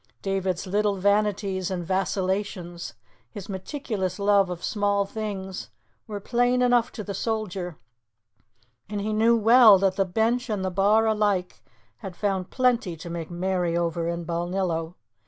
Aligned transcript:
David's 0.23 0.65
little 0.65 0.95
vanities 0.95 1.69
and 1.69 1.85
vacillations, 1.85 2.95
his 3.29 3.47
meticulous 3.47 4.17
love 4.17 4.49
of 4.49 4.63
small 4.63 5.05
things, 5.05 5.69
were 6.07 6.19
plain 6.19 6.63
enough 6.63 6.91
to 6.93 7.03
the 7.03 7.13
soldier, 7.13 7.77
and 8.89 8.99
he 8.99 9.13
knew 9.13 9.37
well 9.37 9.77
that 9.77 9.97
the 9.97 10.05
bench 10.05 10.49
and 10.49 10.65
the 10.65 10.71
bar 10.71 11.05
alike 11.05 11.61
had 11.97 12.15
found 12.15 12.49
plenty 12.49 12.97
to 12.97 13.11
make 13.11 13.29
merry 13.29 13.77
over 13.77 14.07
in 14.07 14.25
Balnillo. 14.25 14.95